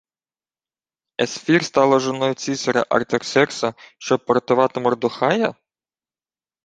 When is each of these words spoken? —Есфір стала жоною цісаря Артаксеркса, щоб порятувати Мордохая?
—Есфір 1.21 1.65
стала 1.65 1.99
жоною 1.99 2.33
цісаря 2.33 2.85
Артаксеркса, 2.89 3.73
щоб 3.97 4.25
порятувати 4.25 4.79
Мордохая? 4.79 5.55